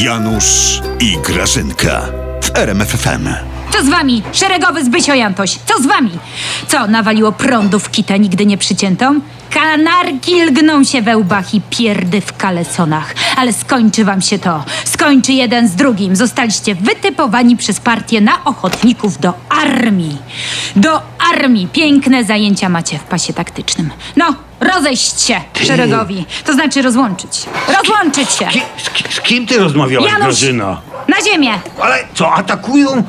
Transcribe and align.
Janusz 0.00 0.80
i 1.00 1.18
Grażynka 1.24 2.02
w 2.42 2.56
RMFFM. 2.58 3.28
Co 3.72 3.84
z 3.84 3.88
wami? 3.88 4.22
Szeregowy 4.32 4.84
Zbysio 4.84 5.14
Jantoś. 5.14 5.58
Co 5.66 5.82
z 5.82 5.86
wami? 5.86 6.10
Co, 6.68 6.86
nawaliło 6.86 7.32
prądu 7.32 7.78
w 7.78 7.90
kitę 7.90 8.18
nigdy 8.18 8.46
nie 8.46 8.58
przyciętą? 8.58 9.20
Kanarki 9.54 10.42
lgną 10.42 10.84
się 10.84 11.02
we 11.02 11.16
łbach 11.16 11.54
i 11.54 11.60
pierdy 11.70 12.20
w 12.20 12.36
kalesonach. 12.36 13.14
Ale 13.36 13.52
skończy 13.52 14.04
wam 14.04 14.20
się 14.20 14.38
to. 14.38 14.64
Skończy 14.84 15.32
jeden 15.32 15.68
z 15.68 15.74
drugim. 15.74 16.16
Zostaliście 16.16 16.74
wytypowani 16.74 17.56
przez 17.56 17.80
partię 17.80 18.20
na 18.20 18.44
ochotników 18.44 19.18
do 19.20 19.34
armii. 19.48 20.18
Do 20.76 21.02
armii. 21.32 21.68
Piękne 21.72 22.24
zajęcia 22.24 22.68
macie 22.68 22.98
w 22.98 23.02
pasie 23.02 23.32
taktycznym. 23.32 23.90
No, 24.16 24.34
rozejść 24.60 25.20
się 25.20 25.40
szeregowi. 25.66 26.26
To 26.44 26.52
znaczy 26.52 26.82
rozłączyć. 26.82 27.42
Rozłączyć 27.78 28.30
się. 28.32 28.46
Ki, 28.46 28.62
z, 28.84 28.90
ki, 28.90 29.04
z 29.14 29.20
kim 29.20 29.46
ty 29.46 29.58
rozmawiałaś, 29.58 30.12
Janusz! 30.12 30.42
Na 31.08 31.16
ziemię. 31.30 31.52
Ale 31.80 31.98
co, 32.14 32.34
atakują? 32.34 33.02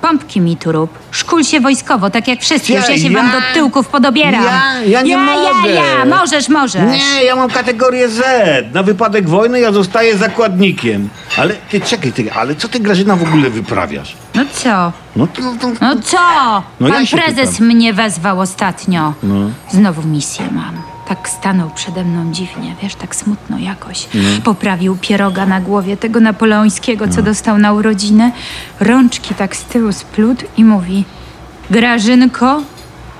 Pompki 0.00 0.40
mi 0.40 0.56
tu 0.56 0.72
rób. 0.72 0.98
Szkól 1.10 1.44
się 1.44 1.60
wojskowo, 1.60 2.10
tak 2.10 2.28
jak 2.28 2.40
wszyscy. 2.40 2.72
Już 2.72 2.88
ja 2.88 2.98
się 2.98 3.08
Ja- 3.08 3.18
wam 3.22 3.30
do 3.30 3.36
tyłków 3.54 3.88
podobieram. 3.88 4.44
Ja- 4.44 4.80
ja 4.86 5.02
nie 5.02 5.10
ja, 5.10 5.18
mogę. 5.18 5.68
Ja, 5.68 5.82
ja, 5.98 6.04
możesz, 6.04 6.48
możesz. 6.48 6.82
Nie, 6.92 7.24
ja 7.24 7.36
mam 7.36 7.50
kategorię 7.50 8.08
Z. 8.08 8.20
Na 8.74 8.82
wypadek 8.82 9.28
wojny 9.28 9.60
ja 9.60 9.72
zostaję 9.72 10.16
zakładnikiem. 10.16 11.08
Ale 11.38 11.54
ty, 11.54 11.80
czekaj, 11.80 12.12
ty, 12.12 12.32
ale 12.32 12.54
co 12.54 12.68
ty, 12.68 12.80
Grażyna, 12.80 13.16
w 13.16 13.22
ogóle 13.22 13.50
wyprawiasz? 13.50 14.16
No 14.34 14.42
co? 14.52 14.92
No 15.16 15.26
to... 15.26 15.42
to 15.60 15.68
No 15.80 15.96
co? 16.02 16.18
No 16.80 16.88
Pan 16.88 17.00
ja 17.00 17.06
się 17.06 17.16
prezes 17.16 17.50
pytam. 17.50 17.66
mnie 17.66 17.92
wezwał 17.92 18.40
ostatnio. 18.40 19.14
No. 19.22 19.34
Znowu 19.70 20.02
misję 20.08 20.44
mam. 20.52 20.82
Tak 21.08 21.28
stanął 21.28 21.70
przede 21.70 22.04
mną 22.04 22.32
dziwnie, 22.32 22.74
wiesz, 22.82 22.94
tak 22.94 23.16
smutno 23.16 23.58
jakoś. 23.58 24.08
No. 24.14 24.20
Poprawił 24.44 24.96
pieroga 25.00 25.46
na 25.46 25.60
głowie 25.60 25.96
tego 25.96 26.20
napoleońskiego, 26.20 27.08
co 27.08 27.22
dostał 27.22 27.58
na 27.58 27.72
urodziny. 27.72 28.32
Rączki 28.80 29.34
tak 29.34 29.56
z 29.56 29.64
tyłu 29.64 29.92
splótł 29.92 30.44
i 30.56 30.64
mówi 30.64 31.04
Grażynko, 31.70 32.62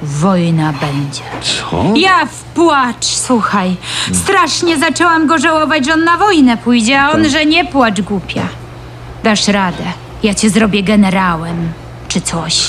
wojna 0.03 0.73
będzie. 0.73 1.23
Co? 1.43 1.85
Ja 1.97 2.27
w 2.27 2.45
płacz, 2.45 3.05
słuchaj. 3.05 3.77
Strasznie 4.13 4.79
zaczęłam 4.79 5.27
go 5.27 5.39
żałować, 5.39 5.87
że 5.87 5.95
on 5.95 6.05
na 6.05 6.17
wojnę 6.17 6.57
pójdzie, 6.57 7.01
a 7.01 7.11
on, 7.11 7.29
że 7.29 7.47
nie 7.47 7.65
płacz, 7.65 8.01
głupia. 8.01 8.43
Dasz 9.25 9.49
radę. 9.49 9.85
Ja 10.23 10.35
cię 10.35 10.51
zrobię 10.51 10.83
generałem. 10.83 11.73
Czy 12.09 12.21
coś. 12.21 12.69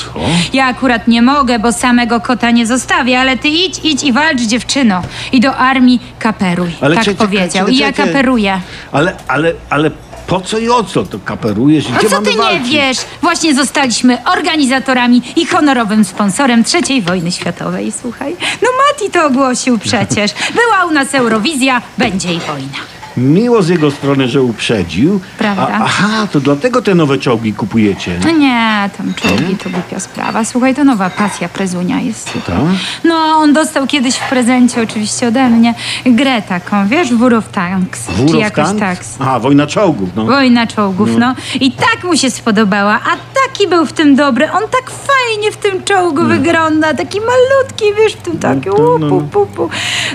Ja 0.54 0.66
akurat 0.66 1.08
nie 1.08 1.22
mogę, 1.22 1.59
bo 1.59 1.72
samego 1.73 2.20
kota 2.20 2.52
nie 2.52 2.68
zostawię, 2.68 3.20
ale 3.20 3.38
ty 3.38 3.48
idź, 3.50 3.80
idź 3.84 4.04
i 4.04 4.14
walcz, 4.14 4.42
dziewczyno. 4.42 5.02
I 5.31 5.40
do 5.40 5.56
armii 5.58 6.00
kaperuj. 6.20 6.72
Ale 6.81 6.96
tak 6.96 7.06
czekaj, 7.06 7.28
powiedział. 7.28 7.50
czekaj, 7.66 7.73
I 7.73 7.78
ja 7.78 7.88
czekaj. 7.88 8.06
kaperuję. 8.08 8.62
Ale, 8.92 9.16
ale, 9.28 9.54
ale 9.70 9.92
po 10.28 10.42
co 10.42 10.58
i 10.58 10.70
o 10.70 10.84
co 10.84 11.04
to 11.04 11.20
kaperujesz? 11.20 11.90
i 11.90 11.92
Gdzie 11.94 12.09
co 12.09 12.16
mamy 12.16 12.26
ty 12.28 12.31
nie 12.31 12.38
walczyć? 12.38 12.70
wiesz? 12.70 12.98
Właśnie 13.22 13.56
zostaliśmy 13.56 14.18
organizatorami 14.26 15.22
i 15.36 15.46
honorowym 15.46 16.06
sponsorem 16.06 16.64
III 16.90 17.02
wojny 17.02 17.31
światowej, 17.31 17.92
słuchaj. 18.02 18.36
No 18.62 18.68
Mati 18.88 19.12
to 19.12 19.26
ogłosił 19.26 19.78
przecież. 19.80 20.31
Była 20.53 20.86
u 20.86 20.92
nas 20.92 21.16
Eurowizja, 21.16 21.81
będzie 21.98 22.34
i 22.34 22.40
wojna. 22.40 22.78
Miło 23.20 23.62
z 23.64 23.70
jego 23.70 23.92
strony, 23.92 24.28
że 24.28 24.42
uprzedził. 24.42 25.20
Prawda. 25.38 25.67
A, 25.73 25.84
aha, 25.84 26.28
to 26.31 26.39
dlatego 26.39 26.81
te 26.81 26.95
nowe 26.95 27.17
czołgi 27.17 27.53
kupujecie. 27.53 28.20
No 28.25 28.31
nie, 28.31 28.89
tam 28.98 29.14
czołgi 29.14 29.56
to 29.64 29.70
głupia 29.70 30.00
sprawa. 30.00 30.45
Słuchaj, 30.45 30.75
to 30.75 30.84
nowa 30.84 31.09
pasja 31.09 31.50
prezunia 31.50 32.00
jest. 32.02 32.34
Tak? 32.47 32.56
No, 33.03 33.16
on 33.16 33.53
dostał 33.53 33.88
kiedyś 33.88 34.16
w 34.16 34.30
prezencie 34.30 34.81
oczywiście 34.81 35.28
ode 35.28 35.50
mnie 35.50 35.73
grę 36.06 36.42
taką, 36.42 36.88
wiesz, 36.88 37.14
War 37.14 37.34
of 37.34 37.50
Tanks. 37.50 38.08
War 38.08 38.16
czy 38.28 38.36
of 38.36 38.42
jakoś 38.42 38.66
Tanks? 38.66 38.80
tak. 38.80 39.28
Aha, 39.28 39.40
wojna 39.40 39.67
czołgów, 39.67 40.09
no. 40.16 40.25
Wojna 40.25 40.67
czołgów, 40.67 41.09
no. 41.17 41.36
I 41.62 41.72
tak 41.72 42.03
mu 42.03 42.17
się 42.17 42.30
spodobała, 42.31 42.94
a 42.94 43.09
taki 43.47 43.67
był 43.67 43.86
w 43.86 43.94
tym 43.94 44.16
dobry. 44.16 44.52
On 44.52 44.62
tak 44.72 44.90
fajnie 44.92 45.19
w 45.52 45.58
tym 45.58 45.83
czołgu 45.83 46.23
wygląda, 46.25 46.94
taki 46.94 47.19
malutki, 47.19 47.85
wiesz, 47.97 48.13
w 48.13 48.22
tym 48.22 48.34
No 48.44 48.75
to, 48.78 48.97
no, 49.00 49.07
łupu, 49.07 49.28
pupu. 49.31 49.69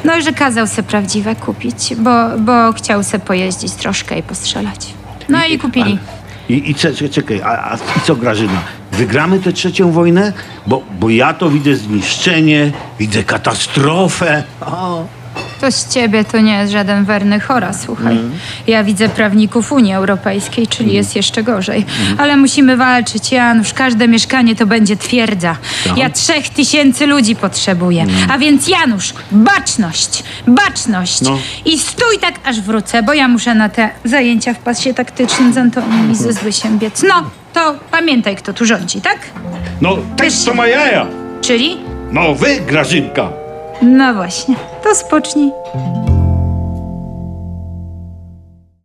No 0.04 0.16
i 0.16 0.22
że 0.22 0.32
kazał 0.32 0.66
se 0.66 0.82
prawdziwe 0.82 1.34
kupić, 1.36 1.94
bo, 1.97 2.10
bo 2.38 2.72
chciał 2.72 3.02
se 3.02 3.19
pojeździć 3.19 3.72
troszkę 3.72 4.19
i 4.19 4.22
postrzelać. 4.22 4.86
No 5.28 5.44
i 5.47 5.58
kupili. 5.58 5.98
I, 6.48 6.70
i 6.70 6.74
cze- 6.74 6.94
cze- 6.94 7.08
czekaj, 7.08 7.42
a, 7.42 7.48
a 7.72 7.74
i 7.76 8.00
co 8.04 8.16
Grażyna? 8.16 8.60
Wygramy 8.92 9.38
tę 9.41 9.53
trzecią 9.53 9.92
wojnę? 9.92 10.32
Bo, 10.66 10.82
bo 11.00 11.10
ja 11.10 11.34
to 11.34 11.50
widzę 11.50 11.74
zniszczenie, 11.76 12.72
widzę 12.98 13.24
katastrofę. 13.24 14.42
O, 14.60 15.04
To 15.64 15.72
z 15.72 15.88
ciebie 15.88 16.25
to 16.25 16.41
nie 16.41 16.58
jest 16.58 16.72
żaden 16.72 17.04
werny 17.04 17.41
chora, 17.41 17.72
słuchaj. 17.72 18.19
Ja 18.66 18.84
widzę 18.84 19.08
prawników 19.08 19.72
Unii 19.72 19.92
Europejskiej, 19.92 20.66
czyli 20.66 20.94
jest 20.94 21.16
jeszcze 21.16 21.42
gorzej. 21.42 21.86
Ale 22.19 22.36
musimy 22.36 22.76
walczyć, 22.76 23.32
Janusz. 23.32 23.72
Każde 23.72 24.08
mieszkanie 24.08 24.56
to 24.56 24.66
będzie 24.66 24.97
twierdza. 24.97 25.56
Ja 25.97 26.10
trzech 26.10 26.48
tysięcy 26.48 27.06
ludzi 27.06 27.36
potrzebuję. 27.36 28.06
A 28.30 28.38
więc 28.38 28.69
Janusz, 28.69 29.14
baczność, 29.32 30.24
baczność. 30.47 31.20
No. 31.20 31.38
I 31.64 31.78
stój 31.78 32.19
tak, 32.20 32.34
aż 32.44 32.60
wrócę, 32.60 33.03
bo 33.03 33.12
ja 33.14 33.28
muszę 33.28 33.54
na 33.54 33.69
te 33.69 33.91
zajęcia 34.04 34.54
w 34.54 34.58
pasie 34.58 34.94
taktycznym 34.94 35.53
z 35.53 35.58
Antoniem 35.58 36.12
i 36.12 36.14
ze 36.14 36.32
Zbysiem 36.32 36.78
biec. 36.78 37.03
No, 37.08 37.30
to 37.53 37.74
pamiętaj, 37.91 38.36
kto 38.36 38.53
tu 38.53 38.66
rządzi, 38.66 39.00
tak? 39.00 39.19
no 39.80 39.97
też 40.16 40.44
to 40.44 40.54
ma 40.54 40.66
jaja. 40.66 41.06
Czyli? 41.41 41.76
No 42.12 42.34
wy, 42.34 42.60
Grażynka. 42.60 43.44
No 43.84 44.15
właśnie, 44.15 44.56
to 44.83 44.95
spocznij. 44.95 45.53